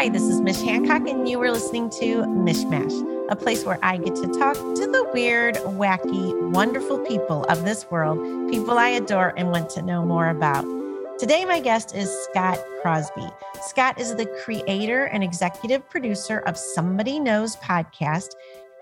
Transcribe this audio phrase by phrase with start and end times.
[0.00, 3.98] Hi, this is Mish Hancock, and you are listening to Mishmash, a place where I
[3.98, 8.18] get to talk to the weird, wacky, wonderful people of this world,
[8.50, 10.64] people I adore and want to know more about.
[11.18, 13.28] Today, my guest is Scott Crosby.
[13.60, 18.30] Scott is the creator and executive producer of Somebody Knows podcast.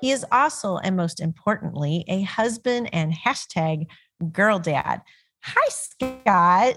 [0.00, 3.89] He is also, and most importantly, a husband and hashtag
[4.30, 5.03] girl dad.
[5.43, 6.76] Hi, Scott.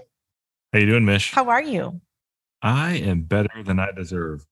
[0.74, 1.30] are you doing, Mish?
[1.30, 2.00] How are you?
[2.62, 4.46] I am better than I deserve.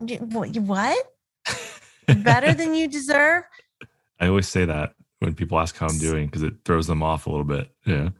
[0.00, 1.12] What?
[2.18, 3.44] better than you deserve?
[4.20, 7.26] I always say that when people ask how I'm doing because it throws them off
[7.26, 7.70] a little bit.
[7.86, 8.10] Yeah.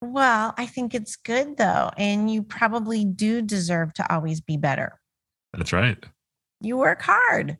[0.00, 1.90] Well, I think it's good though.
[1.96, 5.00] And you probably do deserve to always be better.
[5.52, 5.98] That's right.
[6.60, 7.58] You work hard.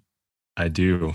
[0.56, 1.14] I do.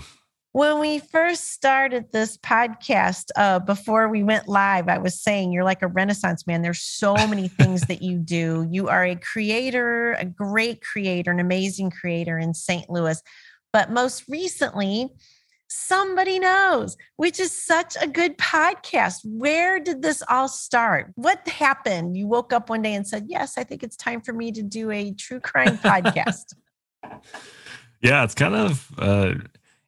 [0.52, 5.62] When we first started this podcast, uh, before we went live, I was saying you're
[5.62, 6.62] like a renaissance man.
[6.62, 8.66] There's so many things that you do.
[8.70, 12.88] You are a creator, a great creator, an amazing creator in St.
[12.88, 13.22] Louis.
[13.74, 15.10] But most recently,
[15.68, 19.20] Somebody Knows, which is such a good podcast.
[19.24, 21.12] Where did this all start?
[21.16, 22.16] What happened?
[22.16, 24.62] You woke up one day and said, Yes, I think it's time for me to
[24.62, 26.54] do a true crime podcast.
[28.00, 29.34] Yeah, it's kind of uh,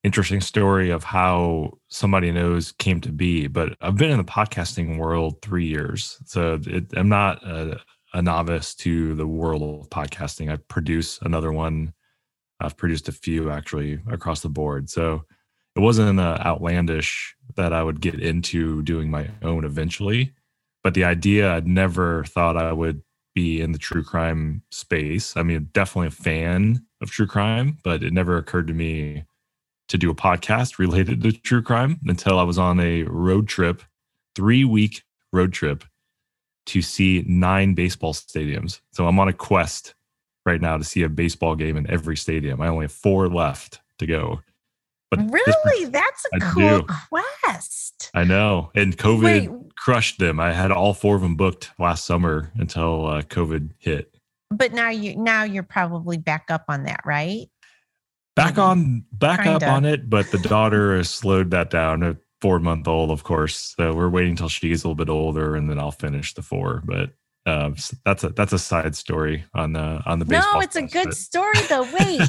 [0.03, 4.97] interesting story of how somebody knows came to be but i've been in the podcasting
[4.98, 7.79] world three years so it, i'm not a,
[8.15, 10.51] a, novice to the world of podcasting.
[10.51, 11.93] I produce another one.
[12.59, 15.25] I've produced a few actually across the board so
[15.77, 20.33] it wasn't uh, outlandish that i would get into doing my own eventually
[20.83, 23.03] but the idea i'd never thought i would
[23.34, 25.37] be in the true crime space.
[25.37, 29.25] I mean definitely a fan of true crime but it never occurred to me
[29.91, 33.83] to do a podcast related to true crime until I was on a road trip,
[34.34, 35.84] three week road trip
[36.66, 38.80] to see nine baseball stadiums.
[38.92, 39.94] So I'm on a quest
[40.47, 42.60] right now to see a baseball game in every stadium.
[42.62, 44.41] I only have four left to go.
[45.10, 46.86] But really, that's a I cool do.
[47.42, 48.12] quest.
[48.15, 48.70] I know.
[48.76, 49.75] And COVID Wait.
[49.76, 50.38] crushed them.
[50.38, 54.15] I had all four of them booked last summer until uh, COVID hit.
[54.53, 57.48] But now you now you're probably back up on that, right?
[58.45, 59.67] Back on back Kinda.
[59.67, 63.23] up on it but the daughter has slowed that down a four month old of
[63.25, 66.43] course so we're waiting until she's a little bit older and then i'll finish the
[66.43, 67.11] four but
[67.47, 67.71] uh,
[68.05, 71.06] that's a that's a side story on the on the baseball no it's a good
[71.06, 71.17] but.
[71.17, 72.21] story though wait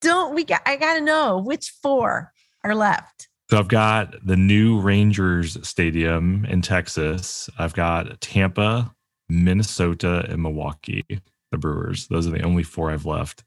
[0.00, 2.32] don't we got i gotta know which four
[2.64, 7.48] are left so I've got the new Rangers Stadium in Texas.
[7.56, 8.92] I've got Tampa,
[9.28, 11.04] Minnesota, and Milwaukee,
[11.52, 12.08] the Brewers.
[12.08, 13.44] Those are the only four I've left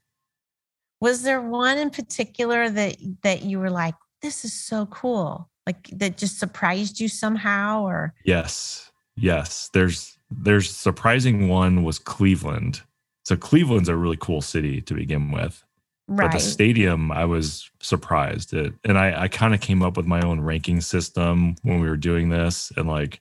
[1.00, 5.88] was there one in particular that that you were like this is so cool like
[5.92, 8.14] that just surprised you somehow or?
[8.24, 8.90] Yes
[9.20, 9.70] yes.
[9.72, 12.82] There's there's surprising one was cleveland.
[13.24, 15.62] So cleveland's a really cool city to begin with
[16.08, 16.30] right.
[16.30, 18.54] but the stadium i was surprised.
[18.54, 21.88] At and i i kind of came up with my own ranking system when we
[21.88, 23.20] were doing this and like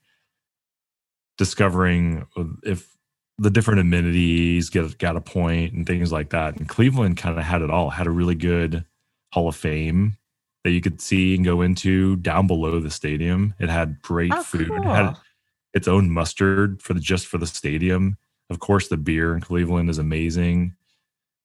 [1.37, 2.97] discovering uh, if
[3.39, 6.57] the different amenities get got a point and things like that.
[6.57, 7.89] And Cleveland kind of had it all.
[7.89, 8.85] Had a really good
[9.31, 10.17] Hall of Fame
[10.63, 13.53] that you could see and go into down below the stadium.
[13.59, 14.67] It had great oh, food.
[14.67, 14.77] Cool.
[14.77, 15.15] It had
[15.73, 18.17] its own mustard for the just for the stadium.
[18.49, 20.75] Of course, the beer in Cleveland is amazing,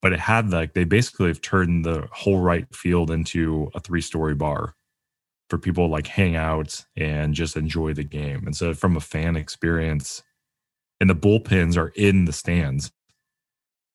[0.03, 4.01] but it had like they basically have turned the whole right field into a three
[4.01, 4.75] story bar
[5.51, 8.45] for people like hang out and just enjoy the game.
[8.47, 10.23] And so, from a fan experience,
[11.05, 12.91] and the bullpens are in the stands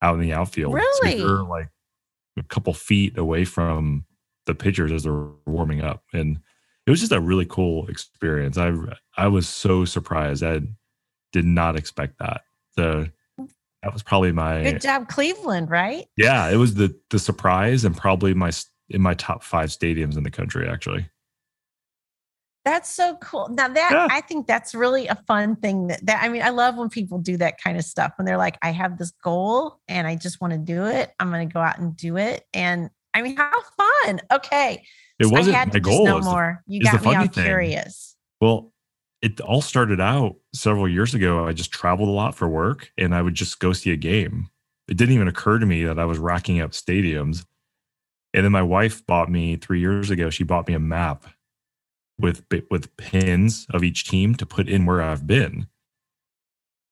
[0.00, 0.74] out in the outfield.
[0.74, 1.18] Really?
[1.18, 1.68] So you're like
[2.38, 4.04] a couple feet away from
[4.46, 6.04] the pitchers as they're warming up.
[6.12, 6.38] And
[6.86, 8.58] it was just a really cool experience.
[8.58, 8.72] I
[9.16, 10.44] I was so surprised.
[10.44, 10.60] I
[11.32, 12.42] did not expect that.
[12.76, 13.06] So
[13.82, 15.68] that was probably my good job, Cleveland.
[15.68, 16.06] Right?
[16.16, 18.52] Yeah, it was the the surprise and probably my
[18.88, 20.68] in my top five stadiums in the country.
[20.68, 21.10] Actually,
[22.64, 23.48] that's so cool.
[23.48, 24.08] Now that yeah.
[24.10, 27.18] I think that's really a fun thing that, that I mean, I love when people
[27.18, 30.40] do that kind of stuff when they're like, I have this goal and I just
[30.40, 31.12] want to do it.
[31.18, 32.44] I'm going to go out and do it.
[32.52, 34.20] And I mean, how fun.
[34.30, 34.84] Okay.
[35.18, 36.04] It so wasn't I had my goal.
[36.04, 36.62] No more.
[36.66, 37.44] You got me all thing.
[37.44, 38.16] curious.
[38.40, 38.72] Well,
[39.22, 41.46] it all started out several years ago.
[41.46, 44.48] I just traveled a lot for work and I would just go see a game.
[44.88, 47.44] It didn't even occur to me that I was racking up stadiums.
[48.32, 51.26] And then my wife bought me three years ago, she bought me a map
[52.20, 55.66] with with pins of each team to put in where I've been.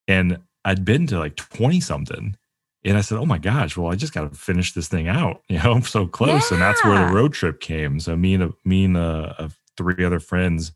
[0.07, 2.37] And I'd been to like 20 something.
[2.85, 5.43] And I said, Oh my gosh, well, I just got to finish this thing out.
[5.49, 6.51] You know, I'm so close.
[6.51, 6.57] Yeah.
[6.57, 8.01] And that's where the road trip came.
[8.01, 10.73] So me and, uh, me and uh, uh, three other friends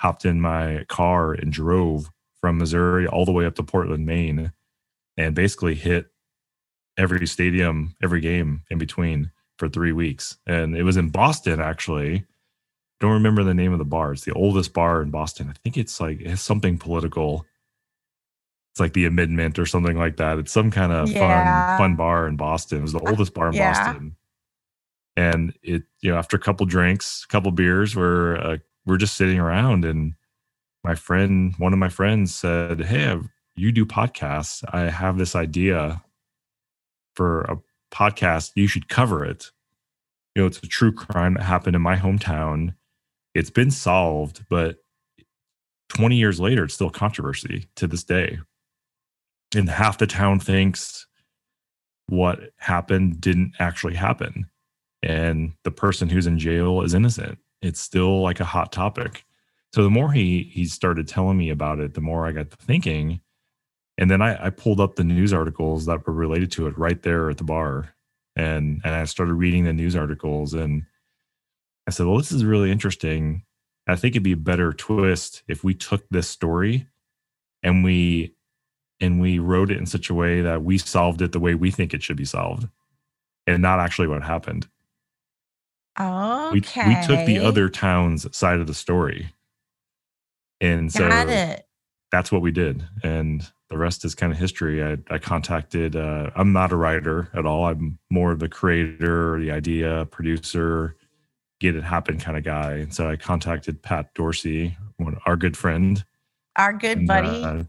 [0.00, 2.10] hopped in my car and drove
[2.40, 4.52] from Missouri all the way up to Portland, Maine,
[5.16, 6.06] and basically hit
[6.96, 10.38] every stadium, every game in between for three weeks.
[10.46, 12.26] And it was in Boston, actually.
[13.00, 14.12] Don't remember the name of the bar.
[14.12, 15.48] It's the oldest bar in Boston.
[15.48, 17.46] I think it's like it has something political.
[18.72, 20.38] It's like the amendment or something like that.
[20.38, 21.76] It's some kind of Yeah.
[21.76, 22.78] fun fun bar in Boston.
[22.78, 23.72] It was the oldest bar in Yeah.
[23.72, 24.16] Boston.
[25.16, 29.16] And it, you know, after a couple drinks, a couple beers, we're uh, we're just
[29.16, 30.14] sitting around, and
[30.84, 34.64] my friend, one of my friends, said, "Hey, I've- you do podcasts.
[34.72, 36.02] I have this idea
[37.16, 37.58] for a
[37.92, 38.52] podcast.
[38.54, 39.50] You should cover it.
[40.36, 42.74] You know, it's a true crime that happened in my hometown.
[43.38, 44.78] It's been solved, but
[45.90, 48.40] 20 years later, it's still controversy to this day.
[49.54, 51.06] And half the town thinks
[52.08, 54.50] what happened didn't actually happen.
[55.04, 57.38] And the person who's in jail is innocent.
[57.62, 59.24] It's still like a hot topic.
[59.72, 63.20] So the more he he started telling me about it, the more I got thinking.
[63.98, 67.00] And then I, I pulled up the news articles that were related to it right
[67.02, 67.94] there at the bar.
[68.34, 70.82] And and I started reading the news articles and
[71.88, 73.44] I said, well, this is really interesting.
[73.88, 76.86] I think it'd be a better twist if we took this story
[77.62, 78.34] and we
[79.00, 81.70] and we wrote it in such a way that we solved it the way we
[81.70, 82.68] think it should be solved
[83.46, 84.68] and not actually what happened.
[85.98, 86.86] Okay.
[86.86, 89.32] We we took the other town's side of the story.
[90.60, 91.08] And so
[92.10, 96.30] that's what we did and the rest is kind of history i, I contacted uh,
[96.36, 100.96] i'm not a writer at all i'm more of the creator the idea producer
[101.60, 102.72] get it happen kind of guy.
[102.72, 106.04] And so i contacted pat dorsey one, our good friend.
[106.56, 107.44] Our good and, buddy.
[107.44, 107.64] uh,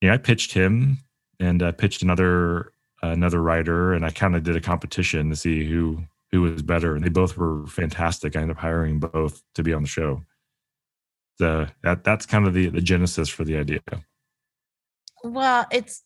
[0.00, 0.98] yeah i pitched him
[1.40, 2.72] and i pitched another
[3.02, 6.94] another writer and i kind of did a competition to see who who was better.
[6.94, 8.36] And they both were fantastic.
[8.36, 10.22] I ended up hiring both to be on the show.
[11.38, 13.80] So that that's kind of the the genesis for the idea.
[15.22, 16.02] Well, it's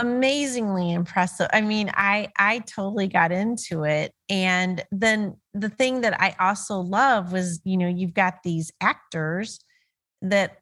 [0.00, 1.48] amazingly impressive.
[1.52, 4.12] I mean, I I totally got into it.
[4.28, 9.60] And then the thing that I also love was, you know, you've got these actors
[10.22, 10.58] that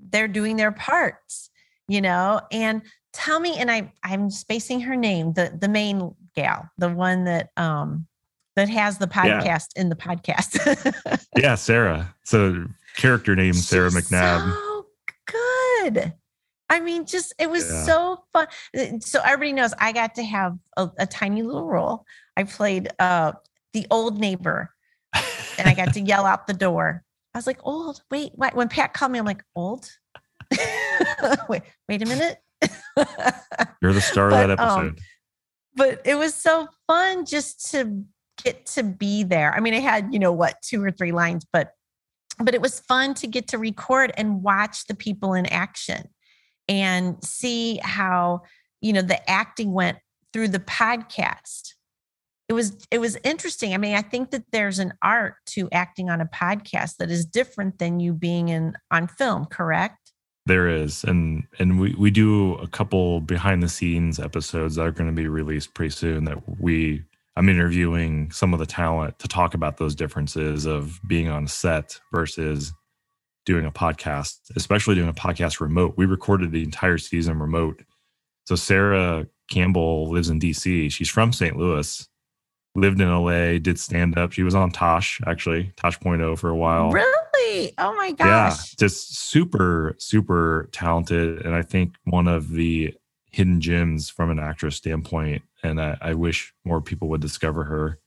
[0.00, 1.50] they're doing their parts,
[1.88, 6.68] you know, and tell me, and I I'm spacing her name, the the main gal,
[6.78, 8.06] the one that um
[8.56, 9.40] that has the Yeah.
[9.42, 10.56] podcast in the podcast.
[11.36, 12.64] yeah sarah so
[12.96, 14.86] character name sarah She's mcnabb So
[15.26, 16.12] good.
[16.68, 17.84] I mean, just it was Yeah.
[17.84, 18.46] so fun.
[18.76, 22.04] Uh, So everybody knows I got to have a, a tiny little role.
[22.36, 23.32] I played uh
[23.72, 24.70] the old neighbor
[25.58, 27.02] and I got to yell out the door.
[27.34, 28.54] I was like, old, wait, what?
[28.54, 29.90] When Pat called me, I'm like, old?
[31.48, 32.38] wait, wait a minute.
[33.82, 35.00] you're the star But, of that um, episode
[35.76, 38.02] but it was so fun just to
[38.42, 39.54] get to be there.
[39.54, 41.72] I mean, I had, you know, what, two or three lines, but
[42.38, 46.08] but it was fun to get to record and watch the people in action
[46.68, 48.42] and see how,
[48.80, 49.98] you know, the acting went
[50.32, 51.74] through the podcast.
[52.48, 53.74] It was it was interesting.
[53.74, 57.24] I mean, I think that there's an art to acting on a podcast that is
[57.24, 60.06] different than you being in on film, correct?
[60.46, 64.92] there is and and we we do a couple behind the scenes episodes that are
[64.92, 67.02] going to be released pretty soon that we
[67.36, 72.00] i'm interviewing some of the talent to talk about those differences of being on set
[72.12, 72.72] versus
[73.46, 77.82] doing a podcast especially doing a podcast remote we recorded the entire season remote
[78.44, 82.08] so sarah campbell lives in dc she's from st louis
[82.74, 86.50] lived in la did stand up she was on tosh actually tosh point oh for
[86.50, 86.90] a while
[87.46, 87.72] Really?
[87.78, 88.26] Oh my gosh.
[88.28, 91.44] yeah, just super, super talented.
[91.44, 92.94] And I think one of the
[93.30, 95.42] hidden gems from an actress standpoint.
[95.62, 97.98] And I, I wish more people would discover her.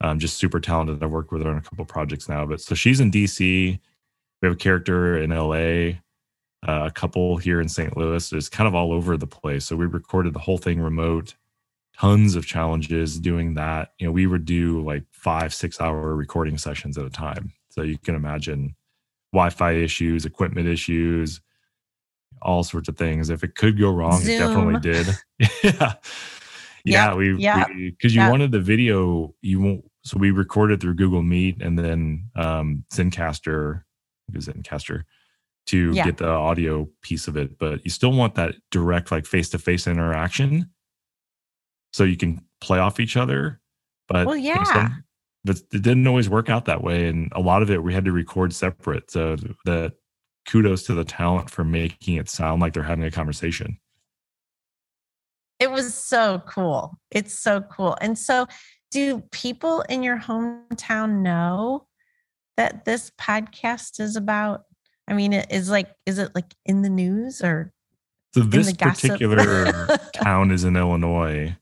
[0.00, 1.02] Um, just super talented.
[1.02, 2.46] I've worked with her on a couple projects now.
[2.46, 3.78] But so she's in DC.
[4.44, 6.00] We have a character in LA,
[6.68, 7.96] uh, a couple here in St.
[7.96, 8.30] Louis.
[8.30, 9.64] It's kind of all over the place.
[9.64, 11.34] So we recorded the whole thing remote.
[11.98, 13.92] Tons of challenges doing that.
[13.98, 17.54] You know, we would do like five, six hour recording sessions at a time.
[17.70, 18.76] So you can imagine
[19.32, 21.40] Wi-Fi issues, equipment issues,
[22.42, 23.30] all sorts of things.
[23.30, 25.06] If it could go wrong, it definitely did.
[25.64, 25.94] yeah,
[26.84, 27.14] yeah.
[27.14, 27.32] We
[27.92, 29.90] because you wanted the video, you won't.
[30.02, 33.83] So we recorded through Google Meet and then um, Zencastr,
[34.32, 35.04] is Zencastr,
[35.66, 36.04] to Yeah.
[36.04, 37.58] get the audio piece of it.
[37.58, 40.70] But you still want that direct, like face-to-face interaction,
[41.92, 43.60] so you can play off each other.
[44.08, 44.62] But Well, yeah.
[44.64, 45.04] some-
[45.44, 48.04] but it didn't always work out that way, and a lot of it we had
[48.06, 49.10] to record separate.
[49.10, 49.94] So that
[50.46, 53.78] kudos to the talent for making it sound like they're having a conversation.
[55.60, 56.98] It was so cool.
[57.10, 57.96] It's so cool.
[58.00, 58.46] And so,
[58.90, 61.86] do people in your hometown know
[62.56, 64.64] that this podcast is about?
[65.08, 67.72] I mean, it is like, is it like in the news or
[68.34, 71.56] So this particular town is in Illinois,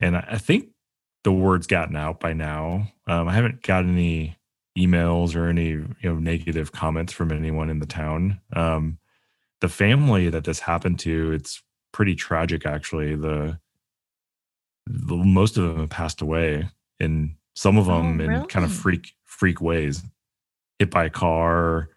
[0.00, 0.68] and I, think
[1.24, 2.88] the word's gotten out by now.
[3.06, 4.36] Um, I haven't got any
[4.78, 8.40] emails or any you know negative comments from anyone in the town.
[8.54, 8.98] Um,
[9.60, 11.62] the family that this happened to, it's
[11.92, 13.14] pretty tragic actually.
[13.14, 13.58] The,
[14.86, 18.72] the most of them have passed away, and some of them Oh, in kind of
[18.72, 20.02] freak freak ways,
[20.78, 21.88] hit by a car.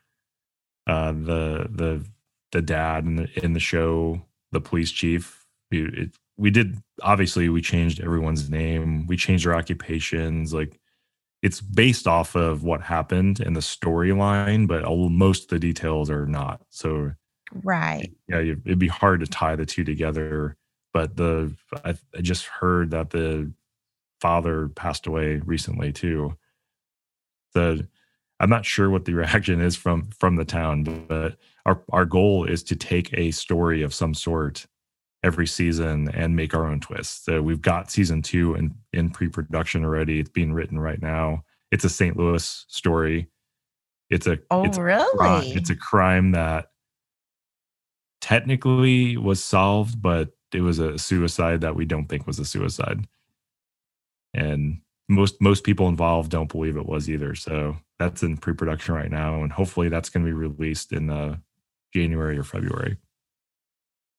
[0.88, 2.06] Uh, the the
[2.52, 5.46] the dad in the in the show, the police chief.
[5.72, 9.08] We, it, we did obviously we changed everyone's name.
[9.08, 10.54] We changed their occupations.
[10.54, 10.80] Like
[11.42, 16.10] it's based off of what happened in the storyline, but all, most of the details
[16.10, 16.62] are not.
[16.70, 17.12] So
[17.64, 18.12] Right.
[18.28, 20.58] yeah, you, it'd be hard to tie the two together.
[20.94, 23.52] But the I, I just heard that the
[24.22, 26.38] father passed away recently too.
[27.56, 27.80] So
[28.40, 32.46] I'm not sure what the reaction is from from the town, but our our goal
[32.46, 34.66] is to take a story of some sort
[35.24, 37.26] every season and make our own twist.
[37.26, 40.20] So we've got season two in in pre production already.
[40.20, 41.44] It's being written right now.
[41.72, 42.16] It's a St.
[42.16, 43.28] Louis story.
[44.10, 45.52] It's a Oh, it's a really?
[45.54, 46.68] it's a crime that
[48.22, 53.08] technically was solved, but it was a suicide that we don't think was a suicide.
[54.34, 57.36] And most most people involved don't believe it was either.
[57.36, 61.38] So that's in pre-production right now, and hopefully that's going to be released in uh,
[61.94, 62.98] January or February.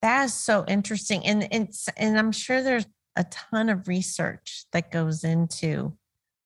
[0.01, 1.25] That is so interesting.
[1.25, 5.97] And it's and I'm sure there's a ton of research that goes into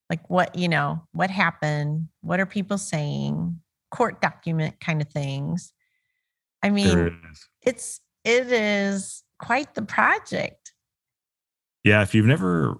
[0.10, 3.60] like what, you know, what happened, what are people saying,
[3.92, 5.74] court document kind of things.
[6.64, 7.48] I mean, is.
[7.62, 10.74] it's it is quite the project.
[11.84, 12.78] Yeah, if you've never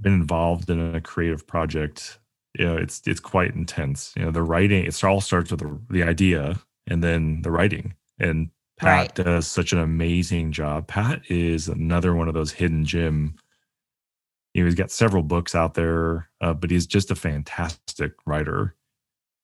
[0.00, 2.18] been involved in a creative project,
[2.58, 4.12] you know, it's it's quite intense.
[4.16, 7.94] You know, the writing, it all starts with the, the idea and then the writing.
[8.18, 9.14] And Pat Right.
[9.14, 10.86] does such an amazing job.
[10.88, 13.34] Pat is another one of those hidden gem.
[14.54, 18.74] You know, he's got several books out there, uh, but he's just a fantastic writer.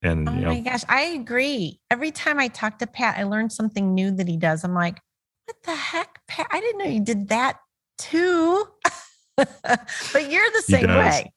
[0.02, 1.80] And Oh you know, my gosh, I agree.
[1.90, 4.64] Every time I talk to Pat, I learn something new that he does.
[4.64, 5.00] I'm like,
[5.46, 6.46] what the heck, Pat?
[6.50, 7.58] I didn't know you did that
[7.99, 8.64] too.
[9.37, 11.33] but you're the same way,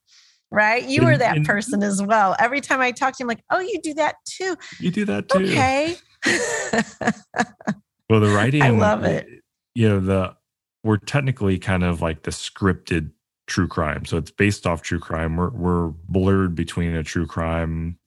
[0.52, 0.88] right?
[0.88, 2.36] You were that person as well.
[2.40, 4.56] Every time I talk to him, like, oh, you do that too.
[4.80, 5.40] you do that too.
[5.40, 5.96] Okay.
[8.10, 9.28] Well, the writing, I love it.
[9.76, 10.36] You know, the
[10.84, 13.12] we're technically kind of like the scripted
[13.48, 14.06] true crime.
[14.06, 15.36] So it's based off true crime.
[15.36, 18.00] We're we're blurred between a true crime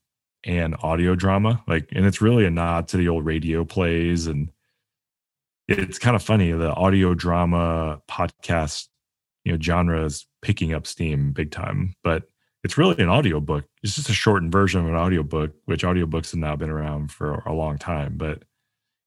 [0.43, 1.63] and audio drama.
[1.67, 4.25] Like, and it's really a nod to the old radio plays.
[4.25, 4.51] And
[5.67, 6.51] it's kind of funny.
[6.51, 8.87] The audio drama podcast,
[9.43, 11.93] you know, genre is picking up steam big time.
[12.03, 12.23] But
[12.63, 13.65] it's really an audiobook.
[13.83, 17.35] It's just a shortened version of an audiobook, which audiobooks have now been around for
[17.45, 18.17] a long time.
[18.17, 18.43] But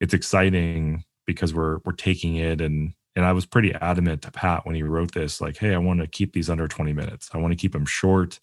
[0.00, 4.66] it's exciting because we're we're taking it and and I was pretty adamant to Pat
[4.66, 7.30] when he wrote this, like, hey, I want to keep these under 20 minutes.
[7.32, 8.40] I want to keep them short.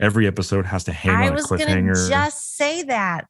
[0.00, 2.08] Every episode has to hang I on a was going to cliffhanger.
[2.08, 3.26] just say that.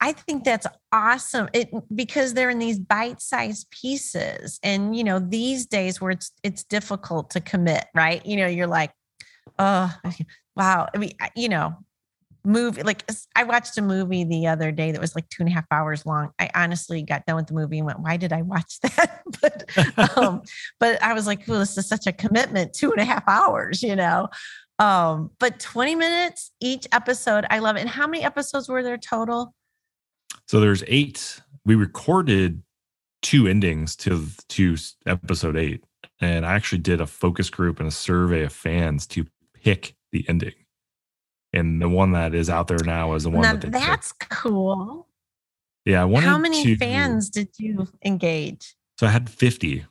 [0.00, 1.48] I think that's awesome.
[1.52, 6.64] It because they're in these bite-sized pieces, and you know these days where it's it's
[6.64, 8.24] difficult to commit, right?
[8.26, 8.92] You know, you're like,
[9.58, 9.92] oh,
[10.56, 10.88] wow.
[10.94, 11.76] I mean, you know,
[12.44, 15.52] movie like I watched a movie the other day that was like two and a
[15.52, 16.30] half hours long.
[16.38, 19.22] I honestly got done with the movie and went, why did I watch that?
[19.40, 20.42] but um,
[20.78, 23.82] but I was like, well, this is such a commitment, two and a half hours,
[23.82, 24.28] you know.
[24.78, 27.46] Um, but 20 minutes each episode.
[27.48, 27.80] I love it.
[27.80, 29.54] And how many episodes were there total?
[30.46, 31.40] So there's eight.
[31.64, 32.62] We recorded
[33.22, 35.84] two endings to to episode eight,
[36.20, 40.24] and I actually did a focus group and a survey of fans to pick the
[40.28, 40.54] ending.
[41.52, 43.84] And the one that is out there now is the one Now that they picked.
[43.86, 45.08] that's cool.
[45.84, 48.74] Yeah, I wanted How many to- fans did you engage?
[48.98, 49.84] So I had 50.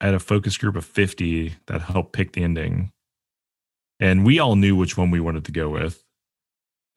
[0.00, 2.90] I had a focus group of 50 that helped pick the ending.
[4.00, 6.02] And we all knew which one we wanted to go with.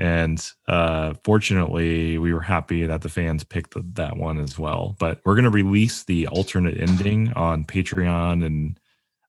[0.04, 4.98] And uh, fortunately, we were happy that the fans picked the, that one as well.
[5.00, 8.78] But we're going to release the alternate ending on Patreon and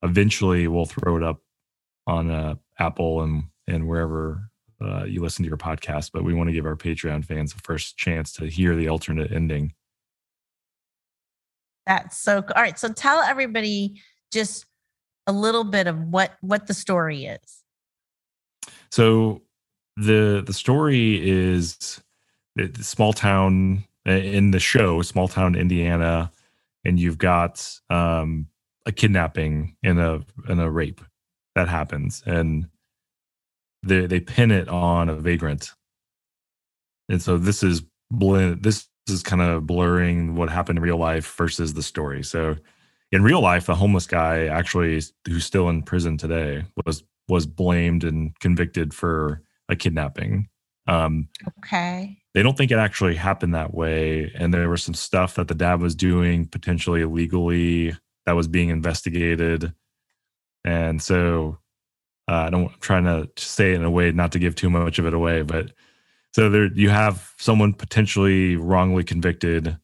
[0.03, 1.43] eventually we'll throw it up
[2.09, 4.51] on uh, Apple and, and wherever
[4.83, 6.11] uh, you listen to your podcast.
[6.13, 9.31] But we want to give our Patreon fans the first chance to hear the alternate
[9.31, 9.75] ending.
[11.87, 12.39] That's so.
[12.39, 12.77] All right.
[12.77, 14.03] So tell everybody
[14.33, 14.67] just
[15.29, 17.63] a little bit of what what the story is.
[18.91, 19.43] So
[19.97, 22.01] the the story is
[22.57, 26.31] it's small town uh, in the show, small town Indiana,
[26.85, 28.47] and you've got um,
[28.87, 31.01] a kidnapping and a and a rape
[31.55, 32.69] that happens, and
[33.83, 35.73] they they pin it on a vagrant,
[37.09, 38.63] and so this is blend.
[38.63, 42.23] This is kind of blurring what happened in real life versus the story.
[42.23, 42.57] So
[43.13, 48.05] in real life, a homeless guy actually who's still in prison today was was blamed
[48.05, 50.49] and convicted for a kidnapping.
[50.87, 51.29] Um,
[51.59, 52.19] okay.
[52.35, 55.55] They don't think it actually happened that way, and there was some stuff that the
[55.55, 59.73] dad was doing potentially illegally that was being investigated,
[60.65, 61.59] and so
[62.29, 64.71] uh, I don't I'm trying to say it in a way not to give too
[64.71, 65.73] much of it away, but
[66.35, 69.79] so there you have someone potentially wrongly convicted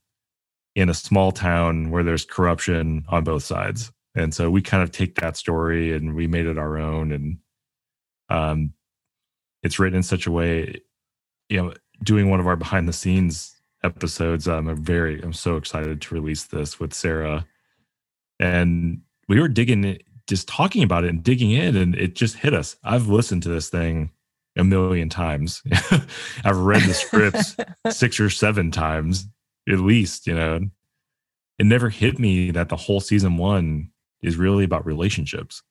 [0.75, 3.93] in a small town where there's corruption on both sides.
[4.17, 7.13] And so we kind of take that story and we made it our own.
[7.13, 7.39] And
[8.29, 8.73] um,
[9.63, 10.81] it's written in such a way,
[11.49, 15.57] you know, doing one of our behind the scenes episodes, um, I'm very, I'm so
[15.57, 17.47] excited to release this with Sarah.
[18.39, 22.55] And we were digging, just talking about it and digging in, and it just hit
[22.55, 22.77] us.
[22.85, 24.11] I've listened to this thing
[24.57, 25.63] a million times.
[26.45, 27.57] I've read the scripts
[27.91, 29.27] six or seven times
[29.69, 30.61] at least, you know.
[31.59, 33.91] It never hit me that the whole season one
[34.23, 35.63] is really about relationships.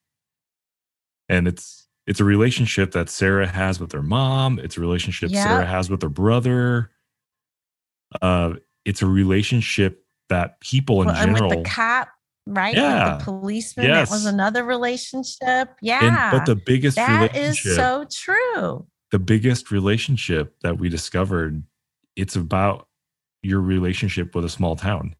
[1.27, 4.58] And it's it's a relationship that Sarah has with her mom.
[4.58, 5.44] It's a relationship yeah.
[5.44, 6.89] Sarah has with her brother.
[8.20, 11.51] Uh, it's a relationship that people in well, general.
[11.51, 12.10] And with the cop,
[12.48, 12.75] right?
[12.75, 13.12] Yeah.
[13.12, 14.10] With the policeman, yes.
[14.10, 15.75] that was another relationship.
[15.84, 16.32] Yeah.
[16.32, 18.88] And, but the biggest that is so true.
[19.12, 21.62] The biggest relationship that we discovered,
[22.16, 22.88] it's about
[23.44, 25.16] your relationship with a small town.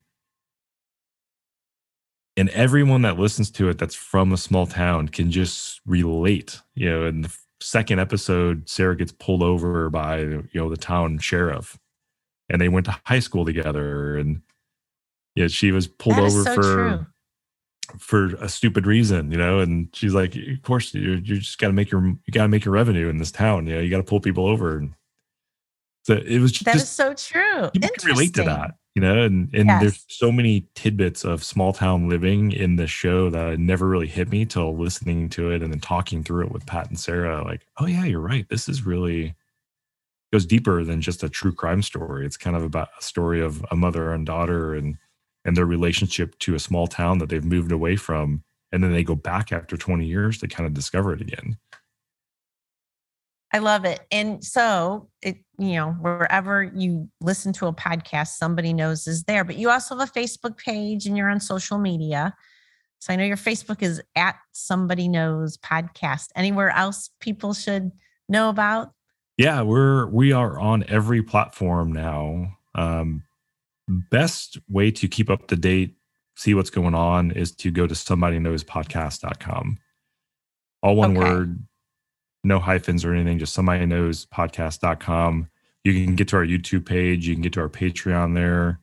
[2.39, 6.62] And everyone that listens to it that's from a small town can just relate.
[6.74, 11.19] You know, in the second episode, Sarah gets pulled over by, you know, the town
[11.19, 11.77] sheriff
[12.50, 14.17] and they went to high school together.
[14.17, 14.41] And
[15.36, 16.62] yeah, she was pulled over so for.
[16.62, 17.05] True
[17.98, 19.60] for a stupid reason, you know.
[19.60, 22.48] And she's like, "Of course, you you just got to make your you got to
[22.48, 23.65] make your revenue in this town.
[23.65, 24.93] You know, you got to pull people over." And
[26.03, 27.69] so it was just, that is so true.
[27.74, 29.82] You can relate to that, you know, and and yes.
[29.82, 34.29] there's so many tidbits of small town living in the show that never really hit
[34.29, 37.42] me till listening to it and then talking through it with Pat and Sarah.
[37.46, 38.46] Like, oh yeah, you're right.
[38.50, 39.35] This is really
[40.33, 42.25] goes deeper than just a true crime story.
[42.25, 44.98] It's kind of about a story of a mother and daughter and
[45.46, 49.03] and their relationship to a small town that they've moved away from, and then they
[49.03, 51.57] go back after 20 years to kind of discover it again.
[53.51, 54.01] I love it.
[54.12, 59.44] And so it, you know, wherever you listen to a podcast, somebody knows is there.
[59.44, 62.35] But you also have a Facebook page and you're on social media.
[63.00, 66.27] So I know your Facebook is at somebody knows podcast.
[66.35, 67.92] Anywhere else people should
[68.27, 68.92] know about?
[69.38, 72.57] Yeah, we're we are on every platform now.
[72.75, 73.24] Um,
[73.88, 75.96] best way to keep up to date,
[76.35, 79.77] see what's going on, is to go to somebody knows podcast.com.
[80.83, 81.29] All one okay.
[81.29, 81.64] word,
[82.43, 85.49] no hyphens or anything, just somebody knows podcast.com.
[85.83, 88.79] You can get to our YouTube page, you can get to our Patreon there.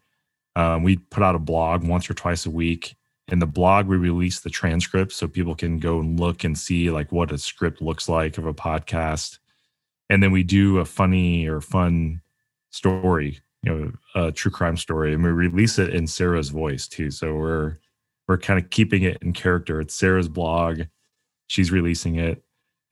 [0.57, 2.97] Um, we put out a blog once or twice a week.
[3.29, 6.91] In the blog, we release the transcript so people can go and look and see
[6.91, 9.39] like what a script looks like of a podcast.
[10.09, 12.23] And then we do a funny or fun
[12.71, 17.11] story, you know, a true crime story, and we release it in Sarah's voice too.
[17.11, 17.77] So we're
[18.29, 19.81] we're kind of keeping it in character.
[19.81, 20.83] It's Sarah's blog.
[21.49, 22.43] She's releasing it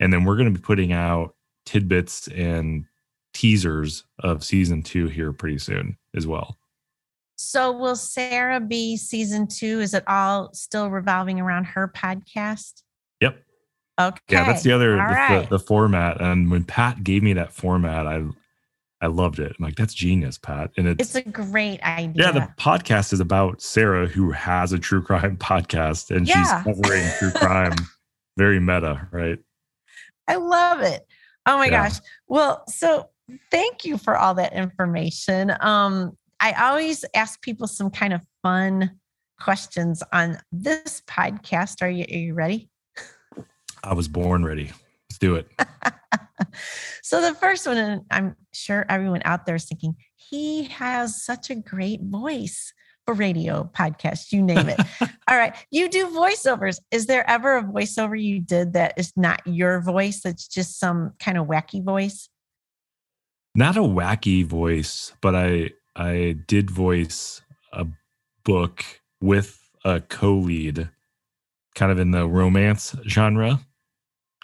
[0.00, 1.34] and then we're going to be putting out
[1.66, 2.84] tidbits and
[3.32, 6.58] teasers of season two here pretty soon as well.
[7.36, 9.80] So, will Sarah be season two?
[9.80, 12.82] Is it all still revolving around her podcast?
[13.20, 13.38] Yep.
[14.00, 14.18] Okay.
[14.30, 15.42] Yeah, that's the other the, right.
[15.42, 16.20] the, the, format.
[16.20, 18.24] And when Pat gave me that format, I
[19.00, 19.54] I loved it.
[19.58, 20.70] I'm like, that's genius, Pat.
[20.76, 22.26] And it's, it's a great idea.
[22.26, 26.42] Yeah, the podcast is about Sarah who has a true crime podcast and yeah.
[26.42, 27.74] she's covering true crime.
[28.36, 29.38] Very meta, right?
[30.28, 31.06] I love it.
[31.46, 31.88] Oh my yeah.
[31.88, 32.00] gosh.
[32.26, 33.10] Well, so
[33.50, 35.52] thank you for all that information.
[35.60, 38.98] Um, I always ask people some kind of fun
[39.40, 41.82] questions on this podcast.
[41.82, 42.70] Are you, are you ready?
[43.82, 44.72] I was born ready.
[45.10, 45.48] Let's do it.
[47.02, 51.50] so the first one, and I'm sure everyone out there is thinking, he has such
[51.50, 52.72] a great voice
[53.12, 54.80] radio, podcast, you name it.
[55.28, 55.54] All right.
[55.70, 56.78] You do voiceovers.
[56.90, 61.12] Is there ever a voiceover you did that is not your voice, that's just some
[61.18, 62.28] kind of wacky voice?
[63.54, 67.86] Not a wacky voice, but I I did voice a
[68.44, 68.84] book
[69.20, 70.88] with a co-lead
[71.74, 73.60] kind of in the romance genre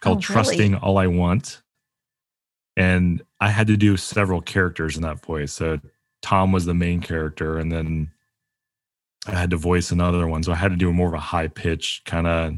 [0.01, 1.62] called oh, Trusting All I Want.
[2.77, 5.53] And I had to do several characters in that voice.
[5.53, 5.81] So
[6.23, 8.11] Tom was the main character and then
[9.26, 11.48] I had to voice another one, so I had to do more of a high
[11.48, 12.54] pitch kind of.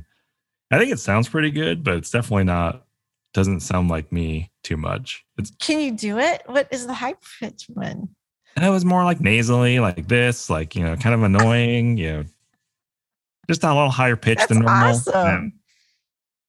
[0.71, 2.87] I think it sounds pretty good, but it's definitely not.
[3.35, 5.25] Doesn't sound like me too much.
[5.39, 6.43] It's, Can you do it?
[6.47, 8.09] What is the high pitch one?
[8.57, 11.97] And it was more like nasally, like this, like you know, kind of annoying.
[11.97, 12.25] You know,
[13.49, 14.91] just a little higher pitch That's than normal.
[14.91, 15.55] awesome.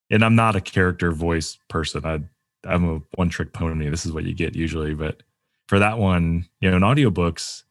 [0.10, 2.06] And I'm not a character voice person.
[2.06, 2.21] I
[2.65, 3.89] I'm a one trick pony.
[3.89, 4.93] This is what you get usually.
[4.93, 5.23] But
[5.67, 7.63] for that one, you know, in audiobooks,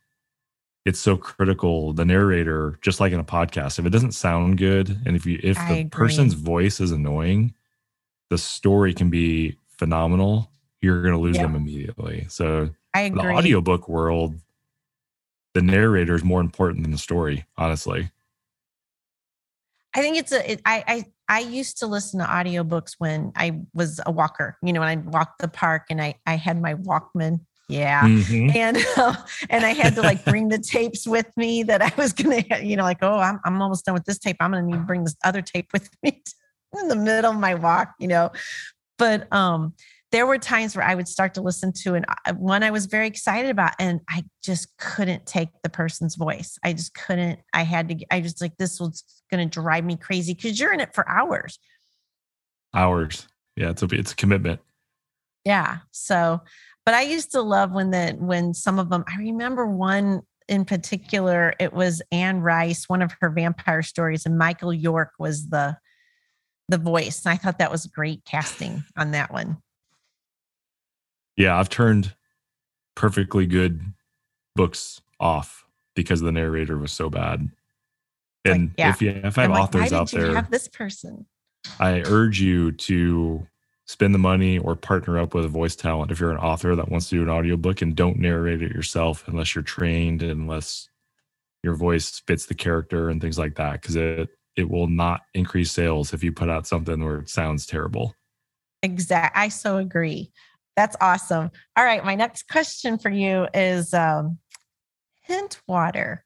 [0.85, 1.93] it's so critical.
[1.93, 5.39] The narrator, just like in a podcast, if it doesn't sound good, and if you
[5.43, 5.89] if I the agree.
[5.91, 7.55] person's voice is annoying,
[8.31, 10.51] the story can be phenomenal.
[10.81, 11.43] You're gonna lose Yeah.
[11.43, 12.27] them immediately.
[12.29, 13.35] So I the agree.
[13.35, 14.35] audiobook world,
[15.55, 18.11] the narrator is more important than the story, honestly.
[19.95, 20.53] I think it's a.
[20.53, 24.57] It, I I I used to listen to audiobooks when I was a walker.
[24.63, 27.41] You know, when I walked the park and I I had my Walkman.
[27.69, 28.03] Yeah.
[28.03, 28.55] Mhm.
[28.55, 29.15] And uh,
[29.49, 32.77] and I had to like bring the tapes with me that I was gonna, you
[32.77, 34.37] know, like oh I'm I'm almost done with this tape.
[34.41, 36.23] I'm gonna need to bring this other tape with me
[36.81, 38.31] in the middle of my walk, you know.
[38.99, 39.75] But um,
[40.11, 42.87] there were times where I would start to listen to an uh, one I was
[42.87, 46.59] very excited about, and I just couldn't take the person's voice.
[46.63, 47.41] I just couldn't.
[47.53, 47.97] I had to.
[48.11, 51.09] I was like, this was going to drive me crazy because you're in it for
[51.09, 51.59] hours.
[52.75, 53.27] Hours.
[53.57, 54.61] Yeah, it's a it's a commitment.
[55.45, 55.79] Yeah.
[55.91, 56.43] So,
[56.85, 59.05] but I used to love when the when some of them.
[59.07, 61.55] I remember one in particular.
[61.61, 65.77] It was Anne Rice, one of her vampire stories, and Michael York was the
[66.69, 67.25] the voice.
[67.25, 69.59] And I thought that was great casting on that one.
[71.37, 72.15] Yeah, I've turned
[72.95, 73.81] perfectly good
[74.55, 75.65] books off
[75.95, 77.51] because the narrator was so bad.
[78.45, 78.91] like, And yeah.
[78.91, 81.27] if you if I have I'm like, authors Why out there, have this person?
[81.79, 83.47] I urge you to
[83.87, 86.89] spend the money or partner up with a voice talent if you're an author that
[86.89, 90.89] wants to do an audiobook and don't narrate it yourself unless you're trained unless
[91.63, 95.73] your voice fits the character and things like that because it it will not increase
[95.73, 98.15] sales if you put out something where it sounds terrible.
[98.83, 99.37] Exact.
[99.37, 100.31] I so agree.
[100.77, 101.51] That's awesome.
[101.77, 102.05] All right.
[102.05, 104.39] My next question for you is um,
[105.23, 106.25] hint water.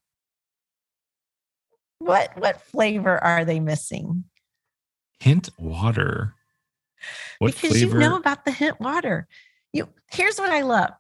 [1.99, 4.25] What what flavor are they missing?
[5.21, 6.35] Hint water.
[7.39, 7.95] What because flavor?
[7.95, 9.27] you know about the hint water.
[9.73, 10.91] You here's what I love.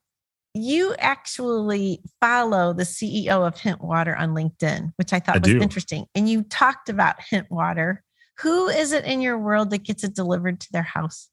[0.55, 5.51] You actually follow the CEO of Hint Water on LinkedIn, which I thought I was
[5.51, 5.61] do.
[5.61, 6.07] interesting.
[6.14, 8.03] And you talked about Hint Water.
[8.38, 11.29] Who is it in your world that gets it delivered to their house?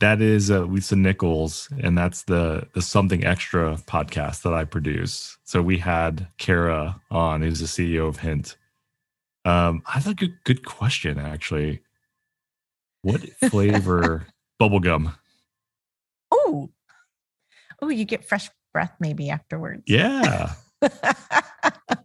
[0.00, 5.38] That is uh, Lisa Nichols, and that's the the Something Extra podcast that I produce.
[5.44, 8.56] So we had Kara on, who's the CEO of Hint.
[9.44, 11.80] Um, I thought good good question actually.
[13.02, 14.26] What flavor
[14.60, 15.14] bubblegum?
[16.30, 16.70] Oh,
[17.80, 19.82] oh, you get fresh breath maybe afterwards.
[19.86, 20.52] Yeah,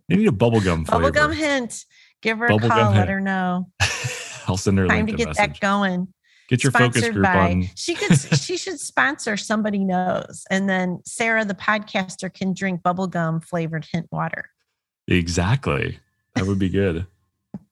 [0.08, 1.12] you need a bubblegum flavor.
[1.12, 1.86] Bubblegum hint.
[2.22, 2.86] Give her a Bubblegum call.
[2.86, 2.96] hint.
[2.96, 3.68] Let her know.
[4.48, 5.38] I'll send her a Time to get message.
[5.38, 6.08] that going.
[6.50, 7.52] Get your focus Sponsored group by.
[7.52, 7.70] on.
[7.76, 8.18] She could.
[8.40, 14.08] she should sponsor somebody knows, and then Sarah, the podcaster, can drink bubblegum flavored hint
[14.12, 14.50] water.
[15.08, 16.00] Exactly.
[16.36, 17.06] That would be good.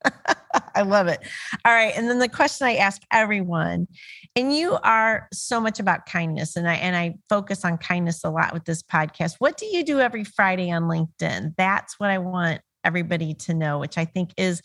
[0.75, 1.19] I love it.
[1.65, 3.87] All right, and then the question I ask everyone,
[4.35, 8.29] and you are so much about kindness, and I and I focus on kindness a
[8.29, 9.35] lot with this podcast.
[9.39, 11.55] What do you do every Friday on LinkedIn?
[11.57, 14.61] That's what I want everybody to know, which I think is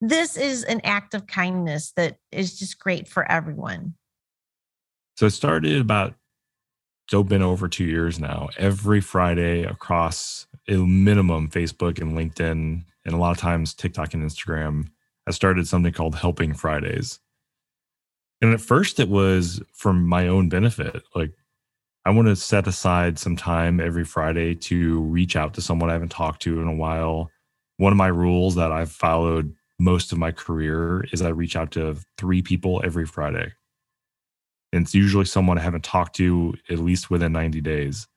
[0.00, 3.94] this is an act of kindness that is just great for everyone.
[5.16, 6.14] So it started about
[7.08, 8.48] so been over two years now.
[8.58, 14.22] Every Friday across a minimum Facebook and LinkedIn, and a lot of times TikTok and
[14.22, 14.88] Instagram,
[15.26, 17.20] I started something called Helping Fridays.
[18.42, 21.02] And at first it was for my own benefit.
[21.14, 21.32] Like
[22.04, 25.94] I want to set aside some time every Friday to reach out to someone I
[25.94, 27.30] haven't talked to in a while.
[27.78, 31.70] One of my rules that I've followed most of my career is I reach out
[31.72, 33.52] to three people every Friday.
[34.72, 38.08] And it's usually someone I haven't talked to at least within 90 days.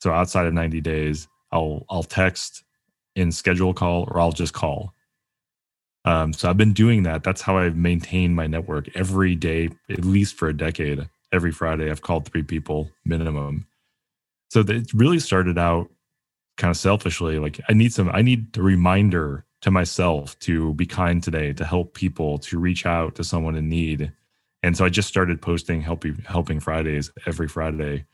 [0.00, 2.64] So outside of 90 days, I'll I'll text
[3.16, 4.94] and schedule call or I'll just call.
[6.06, 7.24] Um, so I've been doing that.
[7.24, 11.08] That's how I've maintained my network every day, at least for a decade.
[11.32, 13.66] Every Friday, I've called three people minimum.
[14.50, 15.90] So it really started out
[16.58, 17.40] kind of selfishly.
[17.40, 21.66] Like I need some, I need a reminder to myself to be kind today, to
[21.66, 24.12] help people, to reach out to someone in need.
[24.62, 28.06] And so I just started posting helping helping Fridays every Friday.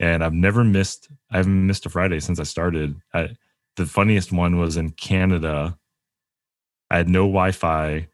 [0.00, 3.00] And I've never missed I haven't missed a Friday since I started.
[3.14, 3.30] I,
[3.76, 5.78] the funniest one was in Canada.
[6.90, 8.06] I had no Wi-Fi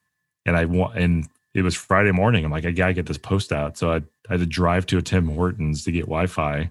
[0.46, 2.44] and I want and it was Friday morning.
[2.44, 3.76] I'm like, I gotta get this post out.
[3.76, 6.70] So I, I had to drive to a Tim Hortons to get Wi-Fi.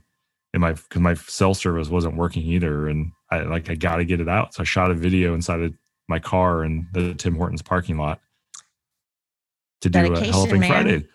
[0.53, 2.87] And my because my cell service wasn't working either.
[2.87, 4.53] And I like I gotta get it out.
[4.53, 5.73] So I shot a video inside of
[6.07, 8.21] my car in the Tim Hortons parking lot
[9.81, 10.69] to do a helping man.
[10.69, 11.07] Friday.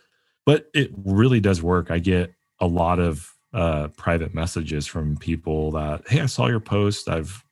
[0.45, 1.91] But it really does work.
[1.91, 6.61] I get a lot of uh, private messages from people that, hey, I saw your
[6.61, 7.09] post.
[7.09, 7.45] I've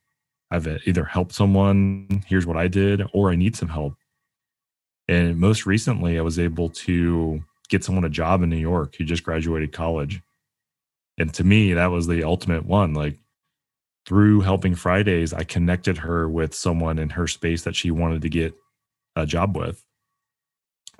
[0.51, 2.25] I've either helped someone.
[2.27, 3.95] Here's what I did, or I need some help.
[5.09, 9.05] And most recently, I was able to get someone a job in New York who
[9.05, 10.21] just graduated college.
[11.19, 12.95] And to me, that was the ultimate one.
[12.95, 13.19] Like
[14.07, 18.29] through helping Fridays, I connected her with someone in her space that she wanted to
[18.29, 18.55] get
[19.17, 19.85] a job with.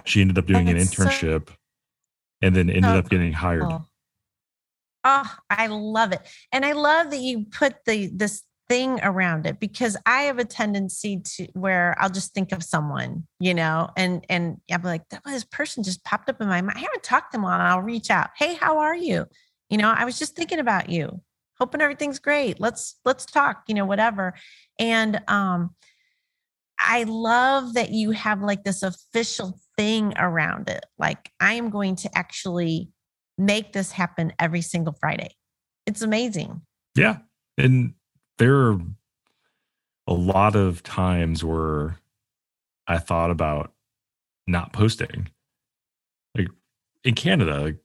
[0.05, 1.55] She ended up doing an internship so,
[2.43, 3.71] and then ended up getting hired.
[5.05, 6.21] Oh, I love it.
[6.53, 10.45] And I love that you put the this thing around it because I have a
[10.45, 15.23] tendency to where I'll just think of someone, you know, and and I'm like, that
[15.25, 16.79] this person just popped up in my mind.
[16.79, 17.61] I haven't talked to them on.
[17.61, 18.31] I'll reach out.
[18.37, 19.27] Hey, how are you?
[19.71, 21.21] You know, I was just thinking about you.
[21.59, 22.61] Hoping everything's great.
[22.61, 24.35] Let's let's talk, you know, whatever.
[24.79, 25.75] And um
[26.79, 30.87] I love that you have like this official thing around it.
[30.97, 32.89] Like I am going to actually
[33.37, 35.35] make this happen every single Friday.
[35.87, 36.63] It's amazing.
[36.95, 37.19] Yeah.
[37.59, 37.95] And
[38.41, 38.79] there are
[40.07, 41.99] a lot of times where
[42.87, 43.73] I thought about
[44.47, 45.29] not posting.
[46.37, 46.49] Like
[47.05, 47.77] in Canada, like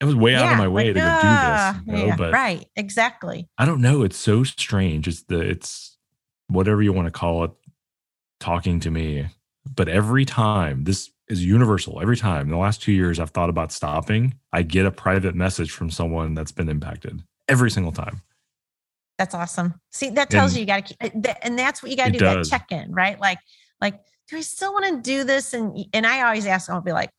[0.00, 1.86] it was way yeah, out of my way like, to go uh, do this.
[1.86, 2.06] You know?
[2.06, 3.48] yeah, but right, exactly.
[3.58, 4.02] I don't know.
[4.02, 5.08] It's so strange.
[5.08, 5.98] It's the it's
[6.48, 7.50] whatever you want to call it,
[8.38, 9.26] talking to me.
[9.74, 12.00] But every time this is universal.
[12.00, 15.34] Every time in the last two years I've thought about stopping, I get a private
[15.34, 18.22] message from someone that's been impacted every single time.
[19.18, 19.74] That's awesome.
[19.92, 22.12] See, that tells and you you got to keep, and that's what you got to
[22.12, 22.50] do does.
[22.50, 23.18] that check in, right?
[23.18, 23.38] Like,
[23.80, 23.98] like,
[24.28, 25.54] do I still want to do this?
[25.54, 27.10] And and I always ask, I'll be like,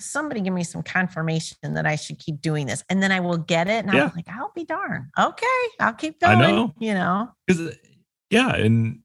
[0.00, 3.36] somebody give me some confirmation that I should keep doing this, and then I will
[3.36, 4.04] get it, and yeah.
[4.04, 5.46] I'm like, I'll be darn, okay,
[5.80, 6.38] I'll keep going.
[6.38, 7.74] I know, you know, because uh,
[8.30, 9.00] yeah, and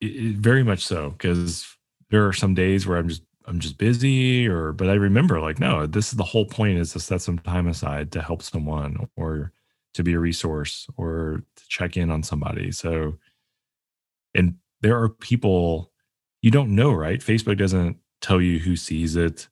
[0.00, 1.66] it, it, very much so because
[2.10, 5.58] there are some days where I'm just I'm just busy or but I remember like
[5.58, 9.08] no this is the whole point is to set some time aside to help someone
[9.16, 9.52] or
[9.94, 13.16] to be a resource or to check in on somebody so
[14.34, 15.90] and there are people
[16.42, 17.20] you don't know right?
[17.20, 19.48] Facebook doesn't tell you who sees it.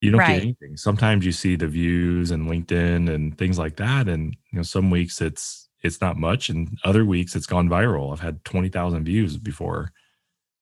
[0.00, 0.34] You don't right.
[0.34, 0.76] get anything.
[0.76, 4.90] Sometimes you see the views and LinkedIn and things like that and you know some
[4.90, 8.12] weeks it's it's not much and other weeks it's gone viral.
[8.12, 9.92] I've had 20,000 views before.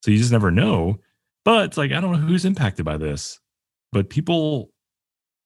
[0.03, 0.99] So you just never know
[1.49, 3.41] but it's like I don't know who's impacted by this,
[3.91, 4.71] but people,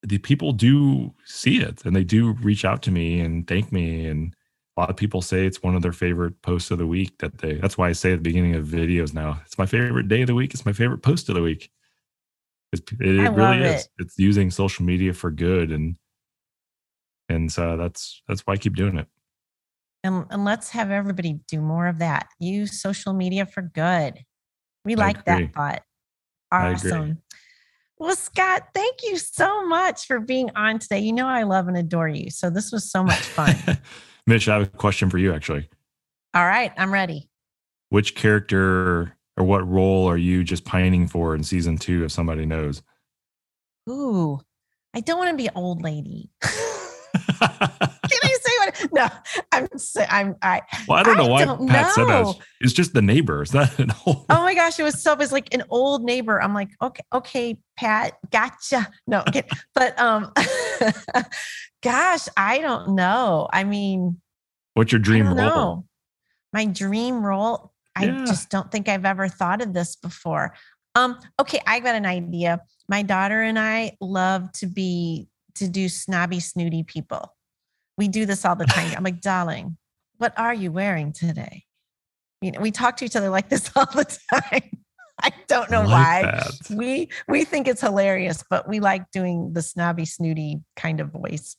[0.03, 4.07] the people do see it and they do reach out to me and thank me.
[4.07, 4.35] And
[4.77, 7.19] a lot of people say it's one of their favorite posts of the week.
[7.19, 10.09] That they that's why I say at the beginning of videos now, it's my favorite
[10.09, 10.55] day of the week.
[10.55, 11.71] It's my favorite post of the week.
[12.73, 13.88] It's, it, it really is.
[13.99, 15.97] It's using social media for good and
[17.29, 19.07] and so that's that's why I keep doing it.
[20.05, 22.29] And, and let's have everybody do more of that.
[22.41, 24.19] Use social media for good.
[24.85, 25.83] We like that thought.
[26.51, 27.19] Awesome.
[28.03, 30.99] Well, Scott, thank you so much for being on today.
[30.99, 32.31] You know, I love and adore you.
[32.31, 33.55] So this was so much fun.
[34.27, 35.69] Mish, I have a question for you, actually.
[36.35, 37.29] All right, I'm ready.
[37.91, 42.45] Which character or what role are you just pining for in season two, if somebody
[42.45, 42.83] knows?
[43.88, 44.41] Ooh,
[44.93, 46.29] I don't want to be old lady.
[46.43, 46.51] Can
[47.41, 48.62] I say what?
[48.92, 49.08] No,
[49.50, 49.68] I'm.
[50.08, 50.37] I'm.
[50.42, 50.62] I.
[50.87, 51.92] Well, I don't know I why don't Pat know.
[51.92, 52.37] said that.
[52.61, 53.42] It's just the neighbor.
[53.42, 54.26] It's not an old.
[54.28, 55.12] Oh my gosh, it was so.
[55.12, 56.42] It was like an old neighbor.
[56.42, 58.88] I'm like, okay, okay, Pat, gotcha.
[59.06, 59.44] No, okay.
[59.74, 60.32] but um,
[61.82, 63.48] gosh, I don't know.
[63.52, 64.20] I mean,
[64.74, 65.37] what's your dream role?
[65.37, 65.85] Know.
[66.52, 67.72] My dream role.
[67.94, 68.24] I yeah.
[68.26, 70.54] just don't think I've ever thought of this before.
[70.94, 72.61] Um, okay, I got an idea.
[72.88, 77.35] My daughter and I love to be to do snobby, snooty people.
[77.98, 78.94] We do this all the time.
[78.96, 79.76] I'm like, darling,
[80.18, 81.64] what are you wearing today?
[82.40, 84.70] You know, we talk to each other like this all the time.
[85.20, 86.22] I don't know I like why.
[86.22, 86.76] That.
[86.76, 91.57] We we think it's hilarious, but we like doing the snobby, snooty kind of voice.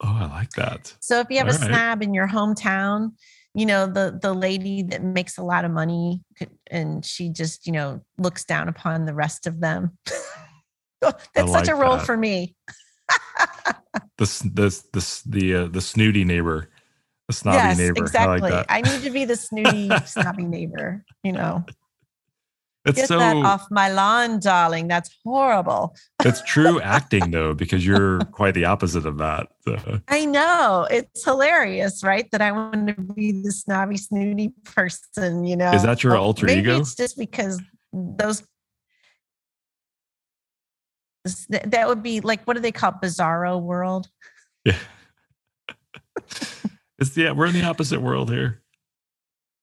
[0.00, 0.94] Oh, I like that.
[1.00, 1.68] So if you have all a right.
[1.68, 3.12] snob in your hometown,
[3.54, 6.22] you know the the lady that makes a lot of money
[6.70, 9.98] and she just you know looks down upon the rest of them.
[11.00, 12.06] That's like such a role that.
[12.06, 12.54] for me
[14.18, 16.70] the the the the uh, the snooty neighbor,
[17.28, 18.02] the snobby yes, neighbor.
[18.02, 18.50] Exactly.
[18.50, 21.04] I, like I, need to be the snooty, snobby neighbor.
[21.22, 21.64] You know.
[22.86, 24.88] It's Get so, that off my lawn, darling.
[24.88, 25.96] That's horrible.
[26.22, 29.48] it's true acting though, because you're quite the opposite of that.
[29.66, 30.00] So.
[30.08, 30.86] I know.
[30.90, 32.30] It's hilarious, right?
[32.30, 35.72] That I want to be the snobby, snooty person, you know.
[35.72, 36.80] Is that your alter maybe ego?
[36.80, 37.58] It's just because
[37.94, 38.42] those
[41.48, 44.08] that would be like what do they call bizarro world?
[44.64, 44.78] Yeah.
[46.98, 48.62] it's yeah, we're in the opposite world here.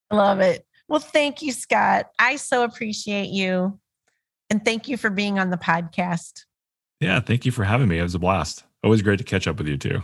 [0.09, 0.65] I love it.
[0.87, 2.07] Well, thank you, Scott.
[2.19, 3.79] I so appreciate you.
[4.49, 6.43] And thank you for being on the podcast.
[6.99, 7.99] Yeah, thank you for having me.
[7.99, 8.65] It was a blast.
[8.83, 10.03] Always great to catch up with you too.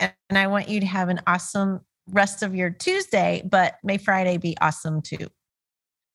[0.00, 4.38] And I want you to have an awesome rest of your Tuesday, but may Friday
[4.38, 5.28] be awesome too.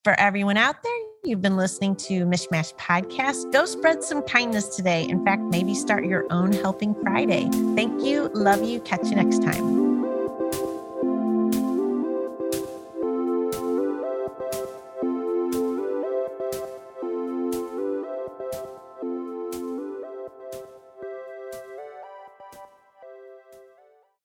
[0.03, 3.51] For everyone out there, You've been listening to Mishmash Podcast.
[3.51, 5.03] Go spread some kindness today.
[5.09, 7.49] In fact, maybe start your own Helping Friday.
[7.75, 8.29] Thank you.
[8.33, 8.79] Love you.
[8.79, 9.86] Catch you next time.